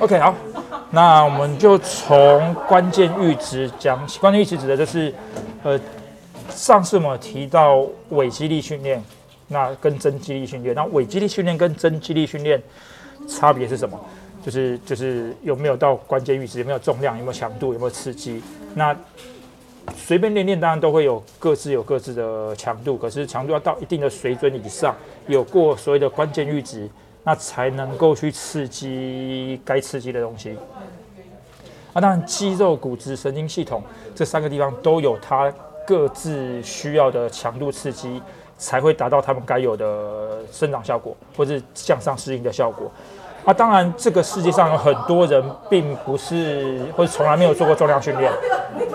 [0.00, 0.34] OK，好，
[0.90, 4.18] 那我们就从关键阈值讲起。
[4.18, 5.12] 关键阈值指的就是，
[5.62, 5.78] 呃，
[6.50, 9.02] 上次我们提到伪肌力训练，
[9.48, 12.60] 那跟真肌力训练，那伪肌力训练跟真肌力训练
[13.28, 13.98] 差别是什么？
[14.42, 18.42] 就是就是有没有到关键阈值，有没有重量，有没有强度，有没有刺激？
[18.74, 18.96] 那
[19.94, 26.88] 随便练练，当然都会有各自有各自的强度，可是强度要到一定的水准以上，有过所谓的关键阈值，
[27.24, 30.56] 那才能够去刺激该刺激的东西。
[31.92, 33.82] 啊，当然肌肉、骨质、神经系统
[34.14, 35.52] 这三个地方都有它
[35.86, 38.22] 各自需要的强度刺激，
[38.56, 42.90] 才会达到它们该有的生长效果，或是向上适应的效果。
[43.44, 48.30] 啊，当然，这个世界上有很多人并不是或者从来没有做过重量训练，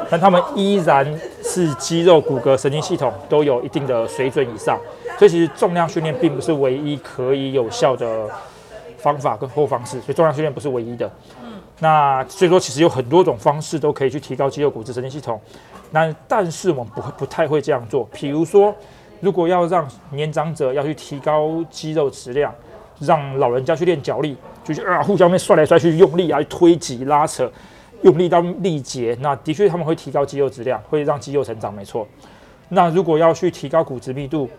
[0.10, 1.06] 但他们依然
[1.46, 4.78] 是肌肉、骨骼、神经系统都有一定的水准以上。
[5.18, 8.28] 所以，其实重量训练并不是唯一可以有效的
[8.98, 11.10] 方法跟或方式，所以重量训练不是唯一的。
[11.42, 15.38] 嗯那所以说，其实有很多种方式都可以去提高肌肉、骨质、神经系统。
[15.92, 18.08] 那但是我们不会不太会这样做。
[18.14, 18.74] 比如说，
[19.20, 22.54] 如果要让年长者要去提高肌肉质量，
[23.02, 27.52] 让老人家去练脚力，就是啊互相面摔来摔去，用力啊推挤拉扯，
[28.04, 32.08] 用力到力竭，那的确他们会提高肌肉质量，会让肌肉成长，没错。
[32.70, 34.50] 那如果要去提高骨质密度，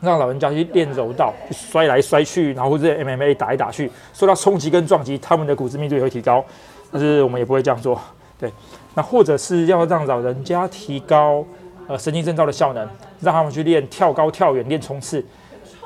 [0.00, 6.44] 让老人家去练柔道，摔来摔去，然后或者 MMA 打一打去，受到冲击跟撞击，他们的骨质密度也会提高。
[6.92, 8.00] 但是我们也不会这样做，
[8.38, 8.50] 对。
[8.94, 11.44] 那或者是要让老人家提高
[11.86, 12.88] 呃神经征兆的效能，
[13.20, 15.24] 让他们去练跳高、跳远、练冲刺，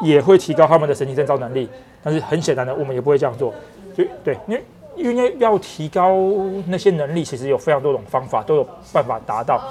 [0.03, 1.69] 也会提高他们的神经征兆能力。
[2.03, 3.53] 但是很显然的，我们也不会这样做。
[3.95, 4.63] 所以对，因为
[4.97, 6.17] 因为要提高
[6.67, 9.63] 那些能力，其实有非常多种方法，都有办法达到。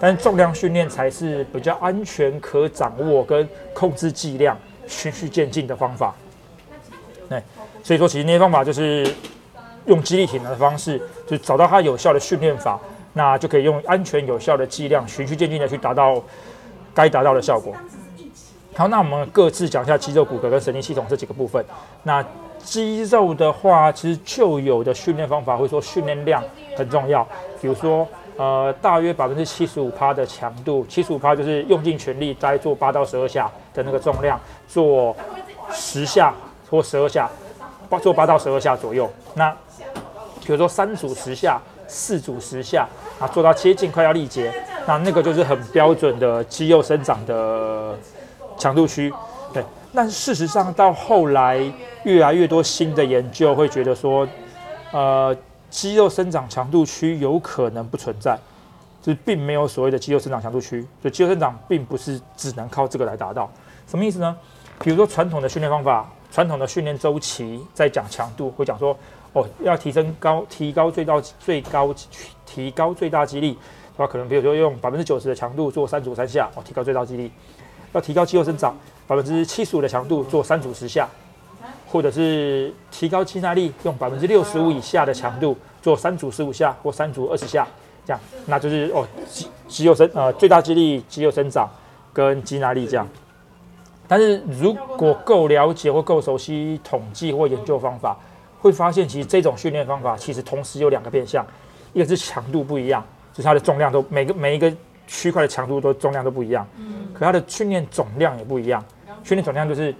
[0.00, 4.56] 但是重量训练才是比较安全、可掌握跟控制剂量、
[4.86, 6.14] 循序渐进的方法。
[7.28, 7.42] 对，
[7.82, 9.12] 所以说其实那些方法就是
[9.86, 12.78] 用肌力体能的方式，就找到它有效的训练法，
[13.12, 16.22] 那就可以用安全有效的剂量，循序渐进的去达到
[16.94, 17.74] 该达到的效果。
[18.76, 21.64] 好，那我们各自讲一下肌肉、骨骼跟神经系统这几个部分。
[22.04, 22.24] 那
[22.62, 26.42] 肌肉的话，其实旧有的训练方法会说训练量
[26.76, 27.26] 很重要，
[27.60, 28.06] 比如说。
[28.38, 35.12] 呃，大约百分之七十五趴的强度，七十五趴就是用尽全力，再做八到十二下的那个重量，做
[35.72, 36.32] 十下
[36.70, 37.28] 或十二下，
[37.90, 39.10] 八做八到十二下左右。
[39.34, 39.50] 那
[40.44, 42.86] 比如说三组十下，四组十下，
[43.18, 44.54] 啊，做到接近快要力竭，
[44.86, 47.98] 那那个就是很标准的肌肉生长的
[48.56, 49.12] 强度区。
[49.92, 51.60] 但事实上到后来
[52.04, 54.26] 越来越多新的研究会觉得说，
[54.92, 55.36] 呃。
[55.70, 58.38] 肌肉生长强度区有可能不存在，
[59.02, 63.52] 就是并没有所谓的肌肉生长强度区，所以肌肉生长并不是只能靠这个来达到。
[63.86, 64.34] 什么意思呢？
[64.80, 68.96] 比如说传统的训练方法，传统的训练周期在讲强度，会讲说
[69.34, 71.94] 哦要提升高提高最大最高
[72.46, 73.58] 提高最大肌力，
[73.98, 77.30] 那可能比如说用百分之九十的强度做三组三下哦提高最大肌力，
[77.92, 78.76] 要提高肌肉生长
[79.06, 81.08] 百分之七十五的强度做三组十下。
[81.90, 87.66] 或者是提高肌耐力，用百分之六十五以下的强度做三组十五下或三组二十下，
[88.04, 91.66] 这样，那就是哦肌肌肉生呃最大肌力、肌肉生长
[92.12, 93.08] 跟肌耐力这样。
[94.06, 98.14] 但是如果够了解或够熟悉统计或研究方法，
[98.60, 101.42] 会发现其实这种训练方法其实同时有两个变相，
[101.94, 104.70] 一个是强度不一样，就是它的重量都每个每一个
[105.08, 106.64] 区块的强度都重量都不一样，
[107.12, 108.84] 可它的训练总量也不一样，
[109.24, 109.92] 训练总量就是。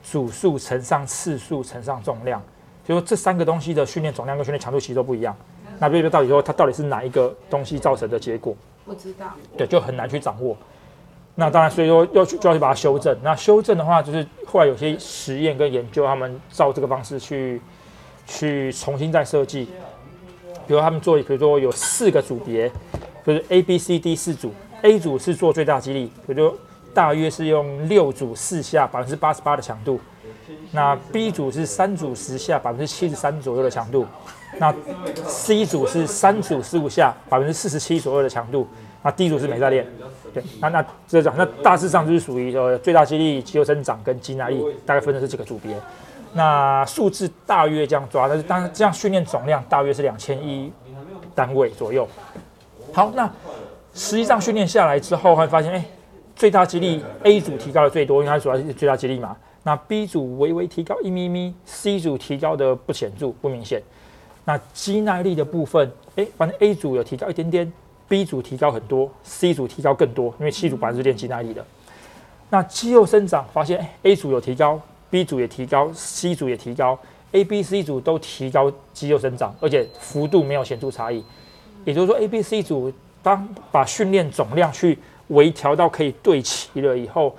[0.00, 2.40] 组数乘上次数乘上重量，
[2.86, 5.36] 就说这三个东西的训练总量跟训练强度其实都不一样。
[5.78, 8.56] 那比如说到底说它到底是哪一个东西造成的结果？
[8.86, 9.26] 不知道。
[9.56, 10.56] 对，就很难去掌握。
[11.34, 13.14] 那当然，所以说要去就要去把它修正。
[13.22, 17.60] 那修正的话，就是后来有些实验跟研究，他们照这个方式去
[18.26, 19.68] 去重新再设计。
[20.66, 22.70] 比如他们做，比如说有四个组别，
[23.28, 24.52] 就是 A、B、C、D 四组。
[24.82, 26.56] A 组是做最大肌力，比如。
[26.94, 30.00] 大约是用六组四下百分之八十八的强度，
[30.72, 34.04] 那 B 组是三组十下百分之七十三左右的强度，
[34.58, 34.74] 那
[35.24, 38.66] C 组是三组十五下百分之四十七左右的强度，
[39.02, 39.86] 那 D 组是没在练，
[40.34, 45.76] 对，那那这种，那大致上就是属于说最大肌力、肌肉生长跟肌耐力，大概分的是这个组别，
[46.32, 50.72] 那数字大约这样抓，但是当然这样训练总量大约是两千一
[51.32, 52.08] 单位左右。
[52.98, 53.30] 好，那
[53.94, 55.84] 实际上训练下来之后会发现，哎。
[56.34, 59.36] 最大肌力 A 组提高的最多，因为它主要是最大肌力嘛。
[59.62, 63.80] 那 B 组微微提高一咪咪，C 组提高的不显著、不明显。
[64.44, 67.72] 那肌耐力的部分，哎，反正 A 组有提高一点点
[68.08, 71.64] ，B 组提高很多，C 组提高更多，因为 C 组本来是练肌耐力的。
[72.50, 74.80] 那肌肉生长发现，A 组有提高
[75.10, 76.98] ，B 组也提高，C 组也提高
[77.30, 81.24] A、B、C 组都提高肌肉生长，而且幅度没有显著差异。
[81.88, 82.92] 也就是说，A、B、C 组
[83.22, 84.98] 当把训练总量去
[85.28, 87.34] 微调到可以对齐了以后，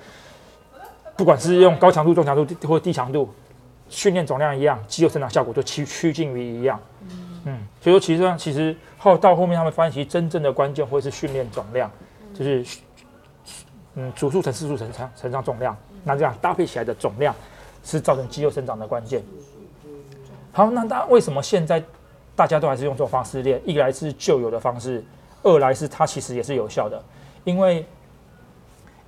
[1.16, 3.32] 不管是用高强度、中强度或低强度，
[3.88, 6.80] 训练总量一样，肌肉生长效果就趋趋近于一样。
[7.44, 11.88] 嗯，所以说其实上其实后到后面他们发现，其实真正的关键会是训练总量，
[12.34, 12.66] 就是
[13.94, 17.32] 嗯组数乘次数乘上乘上总量，那这样搭配起来的总量
[17.84, 19.22] 是造成肌肉生长的关键。
[20.50, 21.80] 好，那大为什么现在
[22.40, 23.60] 大家都还是用这种方式练？
[23.66, 25.04] 一来是旧有的方式，
[25.42, 26.98] 二来是它其实也是有效的，
[27.44, 27.84] 因为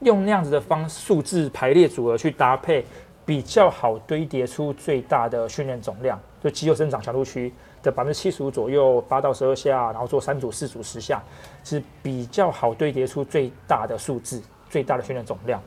[0.00, 2.84] 用那样子的方数字排列组合去搭配，
[3.24, 7.50] 比较好堆叠出最大的训练总量，就肌肉生长强度区
[7.82, 11.22] 的百分之七十五左右，八到十二下，然后做三组、四组、十下，
[11.64, 15.58] 是比较好堆叠出最大的数字、最大的训练总量。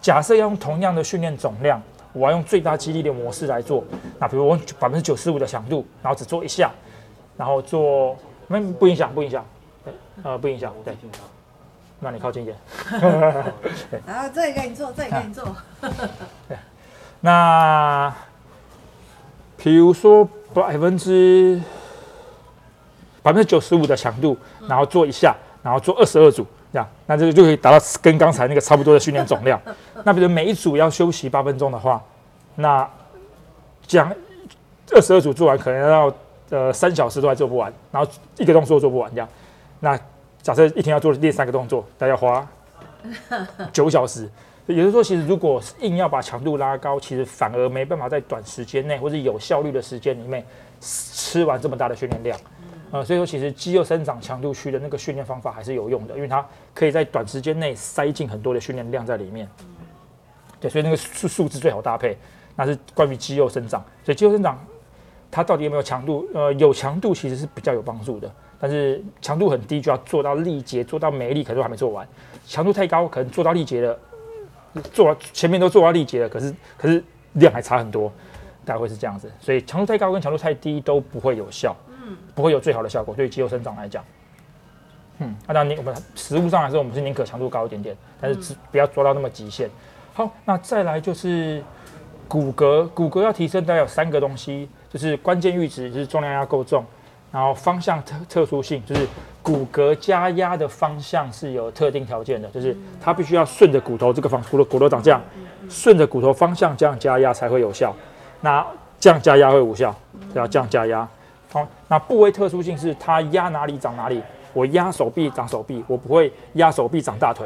[0.00, 1.80] 假设要用同样的训练总量。
[2.16, 3.82] 我要用最大肌力的模式来做，
[4.20, 6.70] 那比如我百分之九十五的强度，然后只做一下，
[7.36, 8.16] 然后做
[8.46, 9.44] 没不影响，不影响，
[10.22, 10.94] 呃不影响，对，
[12.00, 12.56] 那你靠近一点，
[14.06, 15.44] 然 后这里给你做，这里给你做，
[16.48, 16.56] 对，
[17.20, 18.12] 那
[19.56, 21.60] 比如说百分之
[23.22, 24.36] 百分之九十五的强度，
[24.68, 26.46] 然后做一下，然后做二十二组。
[26.72, 29.60] 这样，那这个就可以达到跟刚才那个差不多的训练总量。
[30.02, 32.02] 那比如每一组要休息八分钟的话，
[32.56, 32.84] 那
[33.86, 34.12] 这样
[34.90, 36.12] 二十二组做完，可能要
[36.54, 38.08] 呃三小时都还做不完，然后
[38.38, 39.28] 一个动作做不完这样。
[39.80, 39.98] 那
[40.40, 42.46] 假设一天要做练三个动作，大概花
[43.72, 44.30] 九小时。
[44.66, 50.42] 也就是说，其实如果硬要把强度拉高，其实反而没办法在短时间内或者有效率的时间里面
[50.80, 52.38] 吃完这么大的训练量。
[52.90, 59.46] 呃，所以说其实肌肉生长强度区的那个训练方法还是有用的，因为它可以在短时间内塞进很多的训练量在里面。
[60.58, 62.16] 对，所以那个数数字最好搭配，
[62.56, 63.84] 那是关于肌肉生长。
[64.02, 64.58] 所以肌肉生长
[65.34, 66.24] 它到底有没有强度？
[66.32, 72.06] 呃，有强度其实是比较有帮助的，但是强度很低就要做到力竭，做到没力可能都还没做完。
[72.46, 73.98] 强度太高，可能做到力竭了，
[74.92, 77.02] 做完前面都做到力竭了，可是可是
[77.32, 78.12] 量还差很多，
[78.64, 79.28] 大概会是这样子。
[79.40, 81.74] 所以强度太高跟强度太低都不会有效。
[82.06, 84.04] 嗯不会有最好的效果，对于肌肉生长来讲，
[85.20, 89.70] 嗯，那当然，我们食物上来说，我们是宁可强度高一点点，但是只不要做到那么极限。
[90.12, 91.62] 好，那再来就是
[92.28, 96.84] 骨骼，骨骼要提升，大概有三个东西，就是关键阈值，就是重量要够重，
[97.32, 99.04] 然后方向特特殊性，就是
[99.42, 105.20] 骨骼加压的方向是有特定条件的，就是它必须要顺着骨头这个方，骨头骨头长这样，
[105.68, 107.92] 顺着骨头方向这样加压才会有效，
[108.40, 108.64] 那
[109.00, 109.92] 这样加压会无效，
[110.32, 111.08] 要这样加压。
[111.52, 114.22] 好，那部位特殊性是它压哪里长哪里。
[114.52, 117.44] 我压手臂长手臂，我不会压手臂长大腿。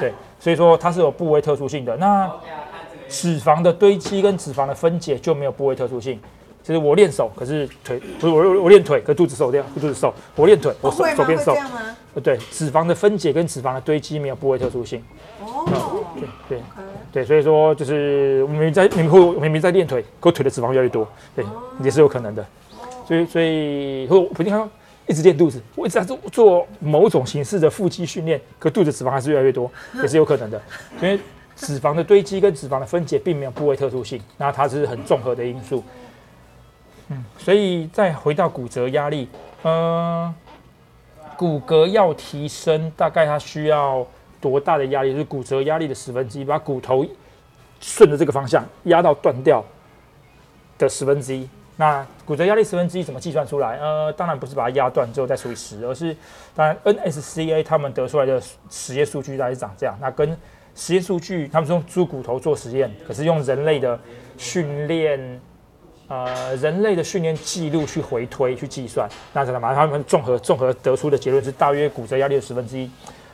[0.00, 1.96] 对， 所以说它是有部位特殊性的。
[1.98, 2.28] 那
[3.08, 6.20] 脂肪的堆积跟脂肪的分解就没有部位特殊性。
[6.66, 10.12] 就是我练手，可是腿不是我我练腿，可肚子瘦掉，肚子瘦。
[10.34, 11.56] 我练腿，我手手变瘦。
[12.24, 15.00] 对，脂肪的分解跟脂肪的堆积没有部位特殊性。
[15.40, 16.62] 哦，对对
[17.12, 21.44] 对，所以说就是明明在明明明明在练腿，可腿的脂肪越来越多，对，
[21.84, 22.44] 也是有可能的。
[23.06, 24.68] 所以，所以，我不一定要
[25.06, 29.70] 一直练肚子，我一直在做做某种形式的腹肌训练，可肚子脂肪还是越来越多，
[30.02, 30.60] 也是有可能的。
[31.00, 31.16] 因为
[31.54, 35.84] 脂肪的堆积跟脂肪的分解并没有部位特殊性，那它是很综合的因素。
[37.08, 39.28] 嗯，所以再回到骨折压力，
[39.62, 40.34] 呃，
[41.36, 44.06] 骨骼要提升，大概它需要
[44.40, 45.12] 多大的压力？
[45.12, 47.06] 就是骨折压力的十分之一，把骨头
[47.80, 49.64] 顺着这个方向压到断掉
[50.78, 51.48] 的十分之一。
[51.76, 53.78] 那骨折压力十分之一怎么计算出来？
[53.78, 56.16] 呃，当然不是把它压断之后再除以十，而是
[56.54, 59.94] 当然 NSCA 他们得出来的实验数据大概是长这样。
[60.00, 60.36] 那跟
[60.74, 63.98] 实验数据，他们是用猪骨头做实验，可是用人类的
[64.38, 65.40] 训练，
[66.08, 72.88] 呃，人类的训练记录去回推去计算，那怎么把他们综合综合得出的结论是大约骨折压力的十分之一。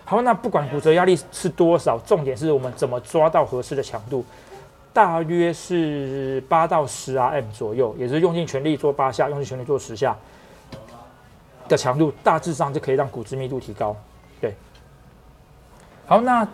[0.04, 4.24] 好，那不管骨折压力是多少，重点是我们怎么抓到合适的强度。
[4.94, 10.14] 大约是八到十 RM 左右，也是用尽全力做八下，用尽全力做十下
[11.66, 13.96] 的强度，大致上就可以让骨质密度提高。
[14.38, 14.54] 对，
[16.06, 16.46] 好，那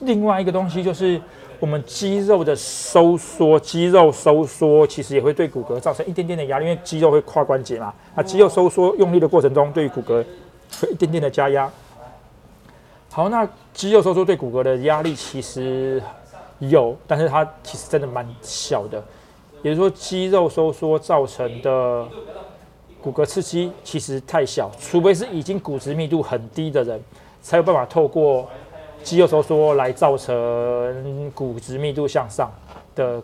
[0.00, 1.20] 另外一个东西就是
[1.60, 7.94] 我们肌肉的收缩，肌肉收缩其实也会对骨骼造成一点点的压力，因为肌肉会跨关节嘛。
[8.16, 10.24] 那肌肉收缩用力的过程中，对于骨骼
[10.80, 11.70] 会一点点的加压。
[13.10, 16.02] 好，那肌肉收缩对骨骼的压力其实。
[16.68, 19.02] 有，但是它其实真的蛮小的，
[19.62, 22.06] 也就是说肌肉收缩造成的
[23.00, 27.02] 骨骼刺激其实太小，除非是已经骨质密度很低的人，
[27.40, 28.46] 才有办法透过
[29.02, 32.50] 肌肉收缩来造成骨质密度向上
[32.94, 33.22] 的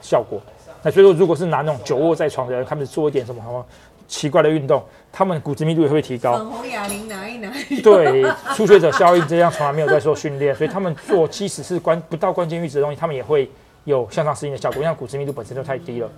[0.00, 0.40] 效果。
[0.82, 3.64] 那所以说，如果是拿那种久卧在床的人，他们做一点什么什么
[4.06, 4.82] 奇怪的运动，
[5.12, 6.36] 他们骨质密度也会提高。
[6.36, 7.52] 粉红哑铃拿一拿。
[7.82, 8.22] 对，
[8.54, 13.50] 初学者效应这样从来没有在做训练，所以他们做即使是关不到关键阈值的东西，他们也会
[13.84, 16.08] 有向上适应的效果，因为骨质密度本身就太低了。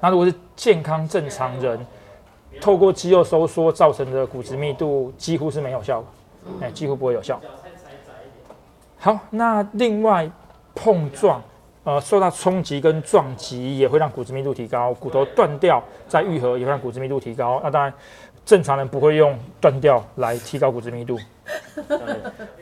[0.00, 1.84] 那如果是健康正常人，
[2.60, 6.04] 透过肌肉收缩造成的骨质密度几乎是没有效，
[6.60, 7.40] 哎，几乎不会有效。
[8.98, 10.30] 好，那另外
[10.74, 11.42] 碰撞，
[11.84, 17.60] 呃，受到冲击跟撞击也会让骨质密度提高，骨头断掉再愈合也会让骨质密度提高。
[17.62, 17.92] 那当然，
[18.44, 21.18] 正常人不会用断掉来提高骨质密度。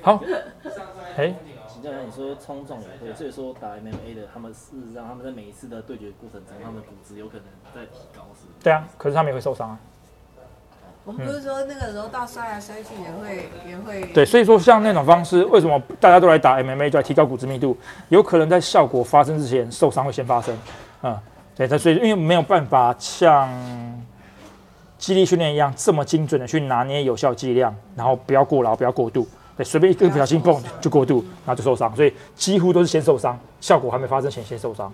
[0.02, 0.22] 好，
[1.16, 1.34] 哎。
[1.82, 9.78] 就像你说冲撞也会，所以说打 MMA 的他们事实上他们在每一次的对决过程中，他们的骨质有可能在提高，是对啊，可是他们也会受伤啊。
[11.06, 14.12] 我们不是说那个时候到摔来摔去也会也会。
[14.12, 17.78] 对，所以说像那种方式，为什么大家都来打 MMA，就来提高骨质密度？
[18.08, 20.58] 有可能在效果发生之前，受伤会先发生。
[21.02, 21.16] 嗯，
[21.54, 23.48] 对，所以因为没有办法像
[24.98, 29.28] 肌力训练一样这么精准的去拿捏有效剂量，然后不要过劳，不要过度。
[29.56, 34.92] 对，随便一个不小心碰就过度，然后就受伤，所以几乎都是先受伤，效果还没发生前先受伤。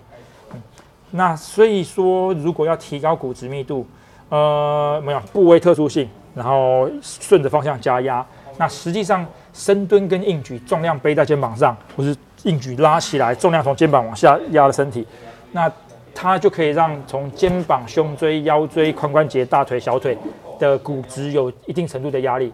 [0.53, 0.61] 嗯，
[1.09, 3.87] 那所以说，如果要提高骨质密度，
[4.33, 8.25] 呃，没有部位特殊性，然后顺着方向加压，
[8.57, 9.23] 那实际上
[9.53, 15.05] 深蹲跟硬举，重量背在肩膀上，或是硬举拉起来，重量从肩膀往下压的身体，
[15.51, 15.71] 那
[16.15, 20.17] 它就可以让从肩膀、胸椎、腰椎、髋关节、大腿、小腿
[20.57, 22.51] 的骨质有一定程度的压力。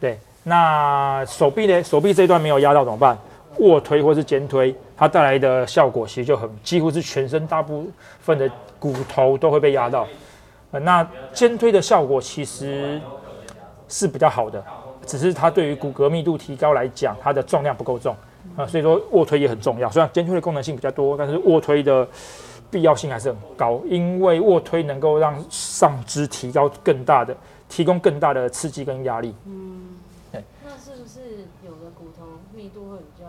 [0.00, 0.18] 对。
[0.44, 1.84] 那手臂呢？
[1.84, 3.18] 手臂这一段没有压到怎么办？
[3.58, 7.86] 卧推或是肩推，它带来的效果其实就很，几乎是全身大部
[8.22, 10.08] 分的骨头都会被压到。
[10.72, 13.00] 呃，那肩推的效果其实
[13.88, 14.62] 是比较好的，
[15.06, 18.14] 只是它对于骨骼密度提高来讲，它的重量不够重
[18.56, 19.90] 啊，所以说卧推也很重要。
[19.90, 22.06] 虽然肩推的功能性比较多，但是卧推的
[22.70, 27.36] 必要性还是很高，因为卧推能够让上肢提高更大的，
[27.68, 29.34] 提供更大的刺激跟压力。
[29.46, 29.88] 嗯
[30.32, 31.20] 那是不是
[31.64, 32.24] 有的骨头。
[32.54, 33.26] 密度会比较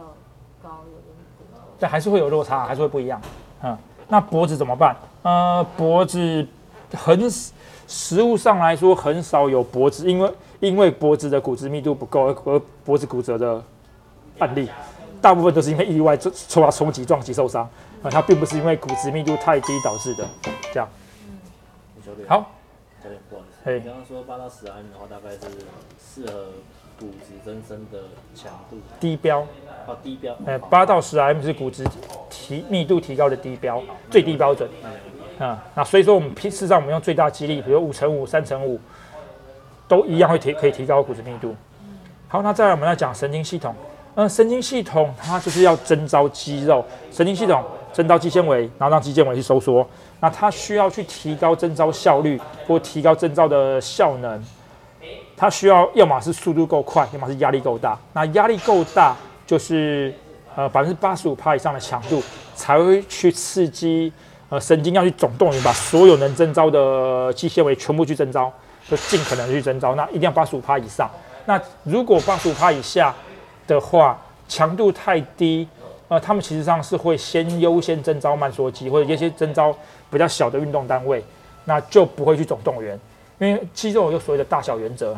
[0.62, 1.08] 高，有的
[1.38, 3.22] 骨头，对，还是会有落差，还是会不一样。
[3.64, 4.96] 嗯，那脖子怎么办？
[5.24, 6.46] 呃，脖子
[6.94, 7.30] 很
[7.88, 13.64] 实物上来说很少有脖子，因为因为脖子的骨质密度不够而脖子骨折的
[14.40, 14.70] 案例，
[15.22, 17.64] 大部分都是因为意外受到冲击撞击受伤，
[18.02, 20.28] 啊，它并不是因为骨质密度太低导致的。
[20.72, 20.88] 这样，
[21.28, 22.52] 嗯，好，
[23.04, 26.46] 教练不好意思，你刚刚说八到十 m 的话，大概是适合。
[27.00, 27.98] 骨质增生的
[28.36, 29.40] 强度低标
[29.88, 31.84] 哦，低标，呃，八到十 m 是骨质
[32.30, 33.82] 提密度提高的低标，
[34.12, 34.70] 最低标准。
[34.84, 34.92] 嗯，
[35.74, 38.80] 那所以说我们事实上我们用最大肌力，比如五乘五、三乘五，
[39.88, 41.56] 都一样会提可以提高骨质密度。
[42.28, 43.76] 好，那再来我们要讲神经系统。
[44.16, 49.88] 嗯，神经系统它就是要征召肌肉，神经系统征召肌纤维，然后让肌纤维去收缩。
[50.20, 54.44] 那它需要去提高征召效率或提高征召的效能。
[55.36, 57.98] 它需要要么是速度够快，要么是压力够大。
[58.14, 59.16] 那压力够大，
[59.48, 60.14] 就是
[60.56, 62.22] 呃百分之八十五帕以上的强度
[62.54, 64.14] 才会去刺激
[64.52, 68.52] 呃神经要去总动员，把所有能征召的肌纤维全部去征召，
[68.90, 69.96] 就尽可能去征召。
[69.96, 71.10] 那一定要八十五帕以上。
[71.46, 73.16] 那如果八十五帕以下
[73.66, 75.66] 的话，强度太低，
[76.10, 79.74] 呃，他们其实上是会先优先征召慢缩肌或者一些征召
[80.12, 81.24] 比较小的运动单位，
[81.64, 83.00] 那就不会去总动员，
[83.40, 85.18] 因为肌肉有所谓的大小原则。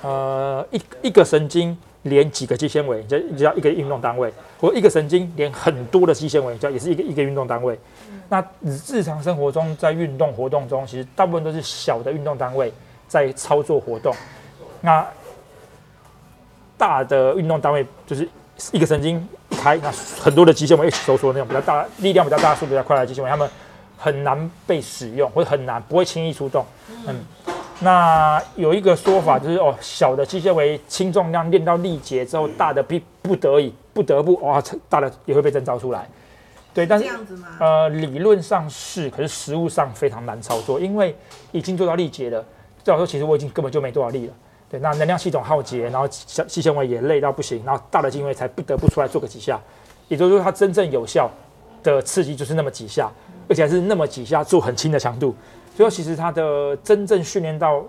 [0.00, 7.78] 呃，一一个神经连几个肌纤维，就叫一个运动单位；或一个神经连很多的肌纤维，叫也是一个一个运动单位。
[8.32, 12.72] 那日常生活中，在运动活动中，其实大部分都是小的运动单位
[13.06, 14.14] 在操作活动。
[14.80, 15.06] 那
[16.78, 18.26] 大的运动单位就是
[18.72, 23.46] 一个神经开，那很多的肌纤维一起收缩那种比较大、力量比较大、速度比较快的肌纤维，他们
[23.98, 26.64] 很难被使用，或者很难不会轻易出动。
[27.06, 27.14] 嗯。
[27.80, 36.08] 那有一个说法就是哦，小的肌纤维轻重量练到力竭之后，大的必不得已不得不哇，大的也会被征召出来。
[36.74, 37.04] 对，但是
[37.60, 41.14] 呃，理论上是，可是实物上非常难操作，因为
[41.50, 42.42] 已经做到力竭了，
[42.82, 44.32] 这样说其实我已经根本就没多少力了。
[44.70, 49.60] 对，那能量系统耗竭，然后小细纤维也累到不行，然后大的肌纤维才不得不出来做个几下。
[50.08, 51.30] 也就是说，它真正有效
[51.82, 53.10] 的刺激就是那么几下，
[53.50, 55.34] 而且还是那么几下做很轻的强度。
[55.76, 57.84] 所以其实它的真正训练到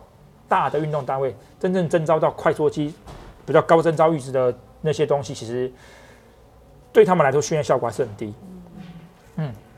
[0.49, 2.93] 大的运动单位，真正征召到快缩肌
[3.45, 5.71] 比较高征召阈值的那些东西，其实
[6.91, 8.33] 对他们来说训练效果还是很低。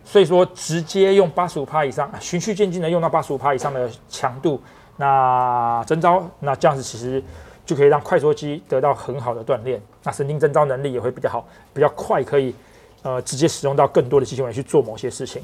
[0.05, 4.61] 所以说直接用八十五趴以上，循序渐进的用到八十五趴以上的强度，
[4.97, 7.21] 那征招那这样子其实
[7.65, 12.53] 就可以让快缩肌得到很好的锻炼，那神经征招能力也会比较好，比较快可以
[13.01, 15.43] 呃直接使用到更多的肌纤维去做某些事情。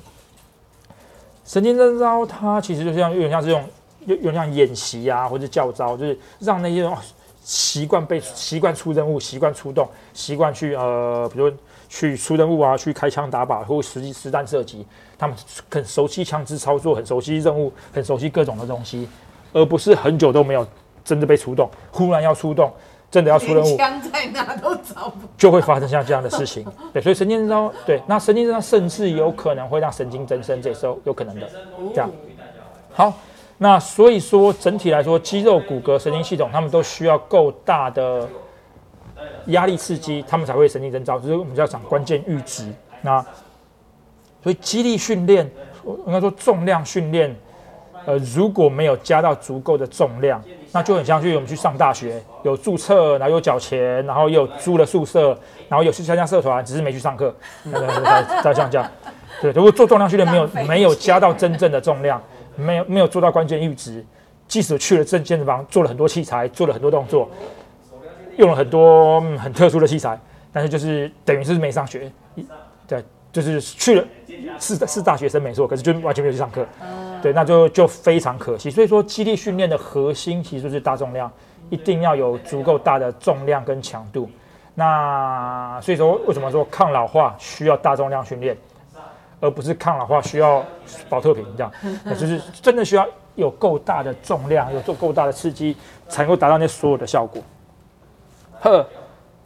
[1.43, 3.67] 神经征招它其实就像有点像这种
[4.05, 6.95] 有有点像演习啊，或者教招，就是让那些人哦
[7.43, 11.51] 习惯被习惯出任务、习惯出动、习惯去呃，比如
[11.93, 14.87] 去出任务啊，去开枪打靶或实际实弹射击，
[15.19, 15.35] 他们
[15.69, 19.09] 很熟悉枪支操作，很熟悉任务，很熟悉各种的东西，
[19.51, 20.65] 而不是很久都没有
[21.03, 22.71] 真的被出动，忽然要出动，
[23.11, 26.65] 真的要出任务，枪在哪都找不就会发生像这样的事情。
[26.93, 31.49] 对，所以神经征召，对，那神经征召甚至有可能会让神经增生，这时候有可能的。
[31.93, 32.09] 这样，
[32.93, 33.13] 好，
[33.57, 38.25] 那所以说整体来说，肌肉、骨骼、神经系统，他们都需要够大的
[39.47, 42.71] 压力刺激，他们才会神经征召，就是我们要讲关键阈值。
[43.01, 43.23] 那
[44.43, 45.49] 所以肌力训练，
[46.05, 47.35] 应该说重量训练，
[48.05, 55.37] 呃，如果没有加到足够的重量，那就很像去我们去上大学，有注册，然后有缴钱，然后又有租了宿舍，
[55.67, 58.89] 然后有去参加社团，只是没去上课，那个再再像这样。
[59.41, 62.21] 对，如果做重量训练没有没有加到真正的重量，
[62.55, 64.05] 没有没有做到关键阈值，
[64.47, 67.29] 即使去了正健身房，做了很多器材，做了很多动作，
[68.37, 70.19] 用了很多、嗯很特殊的器材，
[70.51, 72.11] 但是就是等于是没上学，
[72.87, 74.07] 对，就是去了
[74.59, 76.65] 是是大学生没错，可是就完全没有去上课，
[77.21, 78.69] 对，那就就非常可惜。
[78.71, 81.31] 所以说，肌力训练的核心其实就是大重量，
[81.69, 84.29] 一定要有足够大的重量跟强度。
[84.73, 88.55] 那所以说，为什么说抗老化需要大重量训练，
[89.39, 90.63] 而不是抗老化需要
[91.09, 91.71] 保特瓶这样？
[92.03, 95.75] 那就是真的需要有够大的重量，有做够大的刺激，
[96.07, 97.43] 才能够达到那所有的效果。
[98.61, 98.87] 呵，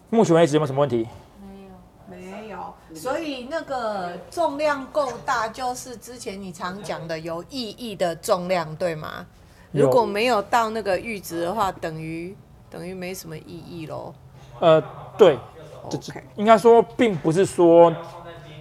[0.10, 1.08] 目前为止有没有什么问题？
[1.42, 1.72] 没有。
[2.08, 9.26] 没有，所以那个重量够大，就是之前你常讲的有意义的重量，对吗？
[9.72, 12.36] 如果没有到那个阈值的话，等于
[12.70, 14.14] 等于没什么意义喽。
[14.60, 14.82] 呃，
[15.18, 15.40] 对
[15.84, 17.94] ，OK，应该说并不是说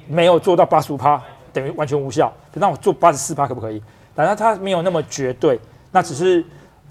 [0.07, 1.21] 没有做到八十五趴
[1.53, 3.83] 等于完全无效，那我做八十四趴可不可以？
[4.15, 6.45] 当然它没有那么绝对，那只是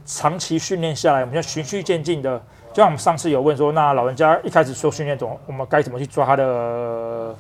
[0.06, 2.42] 长期训练下来，我们要循序渐进的。
[2.74, 7.36] 就像我们上次有问说，那老人家一开始做训练怎么，我们该怎么去抓他的呃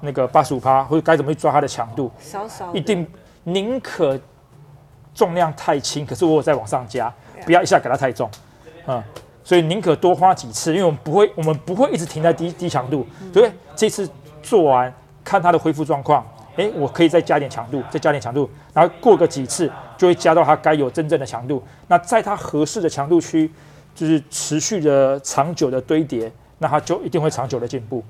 [0.00, 2.10] 那个八十五趴，或者该怎么去抓他的强度？
[2.18, 3.06] 少少一定
[3.42, 4.18] 宁可
[5.14, 7.12] 重量太轻，可是我有再往上加，
[7.44, 8.30] 不要一下给他太重，
[8.86, 9.02] 嗯，
[9.44, 13.52] 所以宁可多花几次，因为我们不会，我们不会一直停在低低强度，对不对？
[13.76, 14.08] 这次
[14.42, 14.90] 做完
[15.22, 21.62] 看他的恢复状况，诶，我可以再加点强度，再加点强度，然后过个几次就会加到他该有真正的强度。
[21.86, 23.52] 那在他合适的强度区，
[23.94, 28.02] 就是持续的长久的堆叠，那它就一定会长久的进步。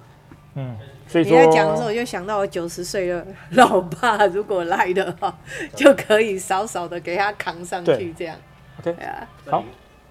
[0.55, 5.37] 嗯，所以你在讲的时候，我就想到我九十岁的老爸，如果来的话，
[5.75, 8.37] 就可以少少的给他扛上去，这样。
[8.79, 9.65] OK 对啊，好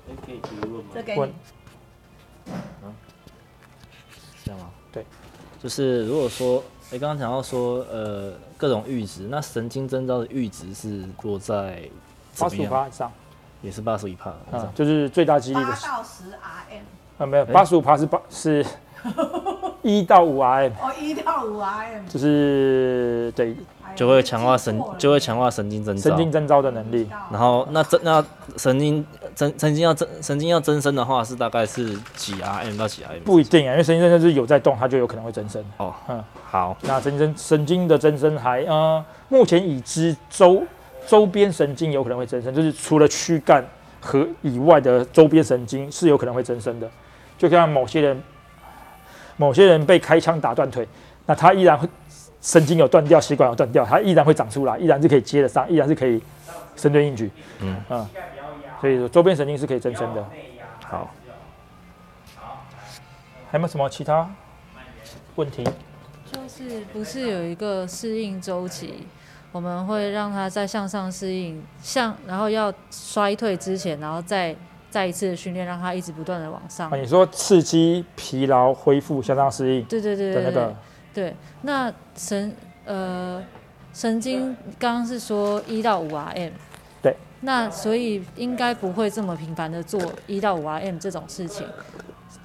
[0.10, 0.84] 哎，可以提问吗？
[0.94, 1.34] 问这给你。
[4.44, 4.70] 这样吗？
[4.92, 5.06] 对，
[5.62, 11.84] 就是如果说，哎，刚刚讲到说，呃，各种阈值，那神经征召的阈值是落在
[12.34, 13.12] 怎八十五以上，
[13.64, 14.32] 也是八十一帕，
[14.76, 15.66] 就是最大肌力的。
[15.66, 18.64] 八到十 RM，啊，没有，八十五帕是八是
[19.82, 23.56] 一到五 RM，哦，一到五 RM，就是对。
[23.96, 26.18] 就会强化神，就会强化神经征召神。
[26.18, 27.08] 经征召的能力。
[27.30, 28.26] 然后那增那
[28.58, 33.22] 神经增神经要增神经要增生的话，是大概是几 RM 到几 RM？
[33.24, 35.64] 不一定啊，因为神经增生是有在动，它就有可能会增生。
[35.78, 40.64] 哦，嗯，好，那神经神经的增生还呃，目前已知周
[41.08, 43.64] 周边神经有可能会增生，就是除了躯干
[44.02, 46.90] 和以外的周边神经是有可能会增生的。
[47.38, 48.24] 就像某些人，
[49.38, 50.88] 某些人被开枪打断腿，
[51.26, 51.88] 那他依然会
[52.42, 56.22] 神经有断掉，血管有断掉，他依然会长出来，依然是可以接得上，依然是可以
[56.76, 57.30] 深蹲硬举。
[57.60, 58.08] 嗯嗯，
[58.80, 60.26] 所以说周边神经是可以增生的。
[60.86, 61.12] 好，
[63.50, 64.30] 还有没有什么其他
[65.36, 65.64] 问题？
[66.32, 69.08] 就是不是有一个适应周期，
[69.54, 74.54] 我们会让它在向上适应，向然后要衰退之前，然后再
[74.90, 76.98] 再一次的训练，让它一直不断的往上啊，。
[76.98, 80.76] 你说刺激、疲劳、恢复、向上适应对对对对对的那个，
[81.14, 81.36] 对。
[81.62, 83.42] 那神呃
[83.94, 86.52] 神经刚刚是说一到五 RM，
[87.02, 87.16] 对。
[87.42, 91.68] 那所以应该不会这么频繁的做一到五 RM 这种事情，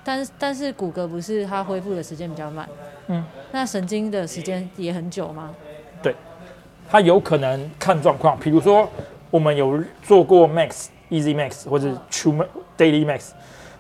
[0.05, 2.69] 但是但是骨骼不是它恢复的时间比较慢，
[3.07, 5.55] 嗯，那神经的时间也很久吗？
[6.91, 8.89] 它有可能看状况，比如说
[9.31, 12.47] 我们有做过 Max、Easy Max 或者 True
[12.79, 13.31] Daily Max，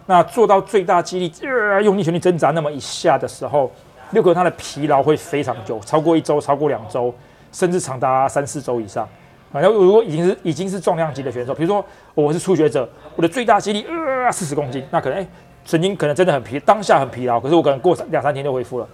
[0.06, 3.70] 那做到最大肌力，呃、用力全力挣扎那么一下的时候，
[4.10, 7.14] 六个它的疲劳会非常久，超过一周，超过两周，
[7.50, 9.08] 甚至长达三四周以上。
[9.52, 11.82] 啊，然后如果已经是已经是重量级的选手，比如说
[12.14, 15.26] 我是初学者，我的最大肌力呃四十公斤，那可能哎、
[15.64, 18.86] 神经可能真的很疲，当下很疲劳，可是我可能过两三天就恢复了。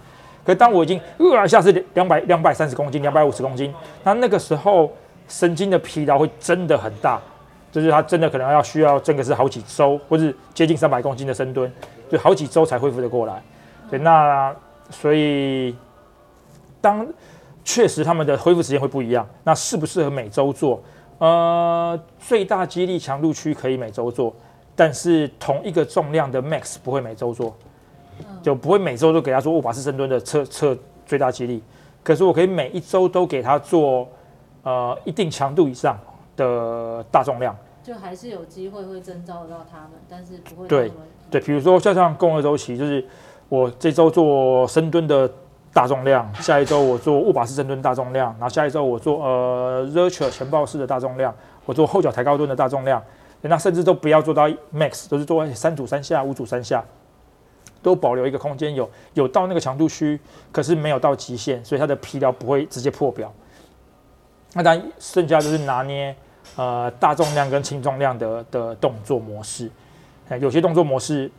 [0.45, 4.91] 可当我已经呃一下是两百两百三十公斤、两百五十公斤，那那个时候
[5.27, 7.19] 神经的疲劳会真的很大，
[7.71, 11.71] 就是他真的可能要需要真的是好几周，或是接近三百公斤的深蹲，
[12.09, 13.41] 就好几周才恢复得过来。
[13.89, 14.55] 对，那
[14.91, 15.75] 所以
[16.79, 17.07] 当
[17.63, 20.79] 确实他们的恢复时间会不一样，那适不适合每周做？
[21.17, 24.31] 呃，最大肌力强度区可以每周做，
[24.75, 27.55] 但是同一个重量的 max 不会每周做，
[28.45, 31.63] 就不会每周都给他做握把式深蹲的测测最大肌力。
[32.03, 34.07] 可是我可以每一周都给他做
[34.61, 35.97] 呃一定强度以上
[36.37, 37.57] 的大重量。
[37.81, 40.91] 就还是有机会会征召到他们，但是不会对
[41.31, 43.03] 对，比如说像像共二周期，就是
[43.49, 45.27] 我这周做深蹲的
[45.73, 51.33] 大重量， 下一周我做握把式深蹲大重量，然后下一周我做呃 u r 前抱式的大重量，
[51.65, 53.01] 我做后脚抬高蹲的大重量，
[53.41, 56.83] 那甚至都不要做到 max，都是做三组三下、五组三下，
[57.85, 60.19] 都保留一个空间，有有到那个强度区，
[60.51, 63.31] 可是没有到极限，所以它的疲劳不会直接破表。
[64.53, 66.15] 那当然剩下就是拿捏
[66.55, 69.69] 呃大重量跟轻重量的的动作模式。
[70.41, 71.29] 有些动作模式，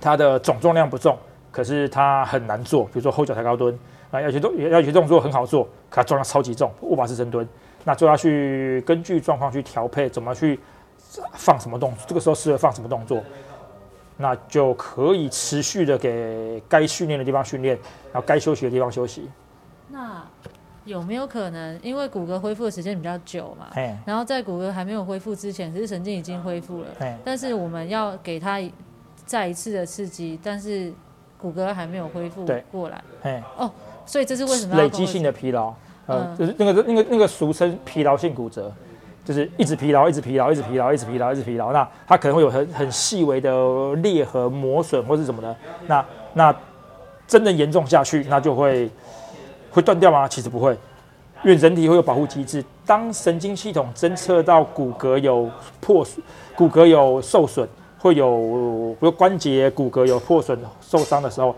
[0.00, 1.16] 它的总重量不重，
[1.52, 3.78] 可是它很难做，比如说后脚抬高蹲
[4.10, 7.48] 啊，有些动有些动作很好做，可它重量超级重，握把式深蹲，
[7.84, 10.58] 那就要去根据状况去调配，怎么去
[11.34, 13.22] 放什么动作，这个时候适合放什么动作，
[14.16, 17.76] 那就可以持续的给该训练的地方训练，
[18.12, 19.28] 然后该休息的地方休息。
[19.88, 20.24] 那
[20.84, 28.60] 有没有可能，因为骨骼恢复的时间比较久嘛，哎然后在骨骼还没有恢复之前，其实神经已经恢复了，哎，但是我们要给它
[29.24, 30.92] 再一次的刺激，但是
[31.38, 33.70] 骨骼还没有恢复过来，哦，
[34.04, 35.72] 所以这是为什么要累积性的疲劳，
[36.06, 36.36] 呃，嗯。
[36.36, 38.70] 就是那个那个那个俗称疲劳性骨折，
[39.24, 41.72] 就是一直疲劳，一直疲劳，一直疲劳，一直疲劳，一直疲劳。
[41.72, 45.56] 那它可能会有很很细微的裂痕、磨损或是什么的。
[45.86, 46.54] 那那
[47.26, 48.90] 真的严重下去，那就会
[49.70, 50.28] 会断掉吗？
[50.28, 50.72] 其实不会，
[51.42, 52.62] 因为人体会有保护机制。
[52.84, 56.22] 当神经系统侦测到骨骼有破损、
[56.54, 57.66] 骨骼有受损，
[57.98, 61.56] 会有比如关节、骨骼有破损、受伤的时候，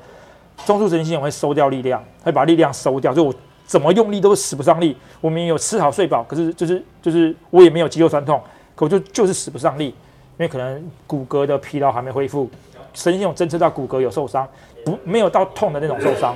[0.65, 3.13] 中枢神经系统会收掉力量，会把力量收掉。
[3.13, 3.35] 就我
[3.67, 4.97] 怎么用力都使不上力。
[5.21, 8.41] 我明明有吃好睡饱，可是就是就是我也没有肌肉酸痛，
[8.75, 9.95] 可我就就是使不上力，因
[10.39, 12.49] 为可能骨骼的疲劳还没恢复，
[12.95, 14.47] 神经系统侦测到骨骼有受伤，
[14.85, 16.35] 不没有到痛的那种受伤，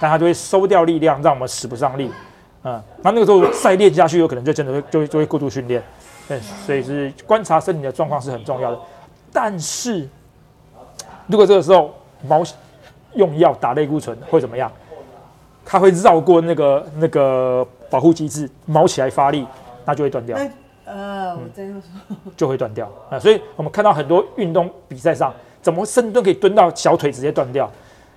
[0.00, 2.10] 但它就会收掉力量，让我们使不上力。
[2.64, 5.82] 嗯，那那个时候再练下去，有可能就真的会就会就会过度训练。
[6.28, 8.78] 对，所以是观察身体的状况是很重要的。
[9.32, 10.08] 但是
[11.26, 11.94] 如果这个时候
[12.26, 12.42] 毛
[13.14, 14.70] 用药打类固醇会怎么样？
[15.64, 19.46] 它会绕过那个那个保护机制，毛起来发力，
[19.84, 20.50] 那就会断掉，那
[20.84, 22.90] 呃，我这样说，就会断掉。
[23.08, 27.70] 啊、所以我们看到很多运动比赛上，怎么深蹲可以蹲到小腿直接断掉？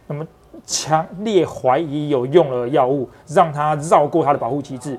[0.08, 0.25] 那么
[0.65, 4.97] 强烈怀疑有用了药物，让它绕过它的保护机制，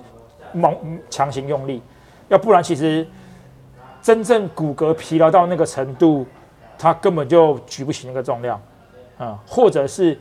[0.52, 0.74] 猛
[1.10, 1.82] 强行用力，
[2.28, 3.06] 要不然其实
[4.00, 6.24] 真正骨骼疲劳到那个程度，
[6.78, 8.60] 它根本就举不起那个重量，
[9.18, 10.16] 啊、或者是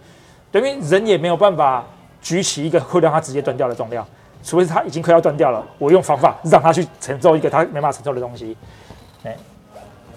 [0.51, 1.85] 等于人也没有办法
[2.25, 4.03] 举起一个会让他直接断掉的重量，
[4.43, 8.57] 除非是他已经快要断掉了，我用方法让他去承受一个他没办法承受的东西。
[9.23, 9.37] 哎，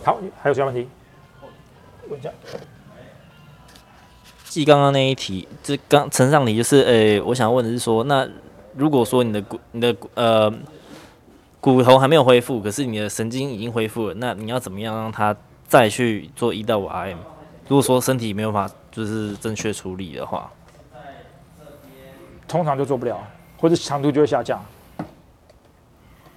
[0.02, 0.88] 好，还有其他问题？
[2.08, 2.30] 问一下。
[4.46, 8.26] 继刚刚那一题，这刚陈上题就是，诶、我想问的是说，那
[8.74, 10.50] 如果说你的骨、你的骨呃
[11.60, 17.18] 骨头还没有恢复，可是你的神经已经恢复了，那你要怎么样让它再去做一到五 RM？
[17.68, 20.50] 如果说身体没有办法就是正确处理的话，
[22.48, 23.20] 通常就做不了，
[23.60, 24.60] 或者强度就会下降。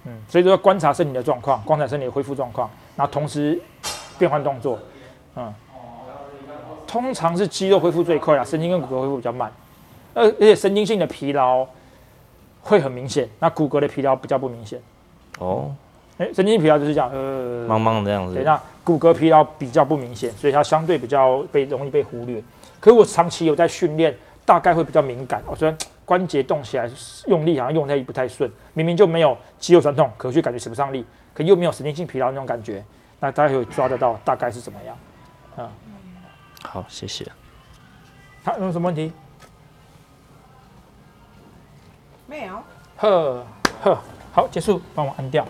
[0.04, 3.58] 嗯，所以说要观察身体的状况，观察身体的恢复状况，然后同时
[4.18, 4.78] 变换动作。
[5.36, 5.52] 嗯，
[6.86, 9.50] 通常是肌肉恢复最快啊，神经跟骨骼恢复比较慢，
[10.12, 11.66] 而而且神经性的疲劳
[12.60, 14.78] 会很明显，那骨骼的疲劳比较不明显。
[15.38, 15.74] 哦，
[16.18, 22.42] 哎、神经疲劳就是这样，呃，茫茫的这样子对，，那骨骼疲劳比较不明显，所以它相对比较被容易被忽略。
[22.78, 24.14] 可是我长期有在训练，
[24.44, 25.42] 大概会比较敏感。
[25.46, 26.90] 我、虽然关节动起来
[27.26, 32.84] 用力好像用太不太顺，明明就没有肌肉酸痛，可却感觉使不上力，可又没有神经性疲劳那种感觉，
[33.20, 35.70] 那大家会抓得到大概是怎么样？
[36.62, 37.26] 好，谢谢。
[38.44, 39.12] 他有什么问题？
[42.26, 42.62] 没有。
[42.96, 43.46] 呵
[43.82, 43.98] 呵，
[44.32, 45.46] 好，结束，帮我按掉。